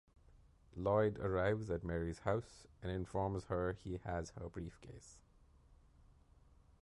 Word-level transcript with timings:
Lloyd 0.75 1.19
arrives 1.19 1.69
at 1.69 1.83
Mary's 1.83 2.17
house 2.17 2.65
and 2.81 2.91
informs 2.91 3.43
her 3.43 3.73
he 3.83 3.97
has 4.03 4.31
her 4.31 4.49
briefcase. 4.49 5.19